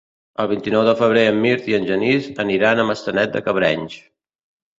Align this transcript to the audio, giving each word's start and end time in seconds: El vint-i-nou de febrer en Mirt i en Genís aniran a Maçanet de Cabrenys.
El 0.43 0.47
vint-i-nou 0.51 0.85
de 0.87 0.95
febrer 1.01 1.25
en 1.31 1.37
Mirt 1.43 1.67
i 1.73 1.75
en 1.79 1.85
Genís 1.89 2.31
aniran 2.45 2.83
a 2.85 2.87
Maçanet 2.93 3.37
de 3.37 3.45
Cabrenys. 3.51 4.01